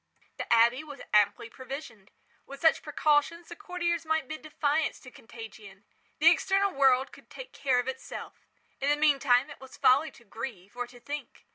[0.37, 2.09] The abbey was amply provisioned.
[2.47, 5.85] With such precautions the courtiers might bid defiance to contagion.
[6.17, 8.47] The external world could take care of itself.
[8.79, 11.45] In the meantime it was folly to grieve, or to think.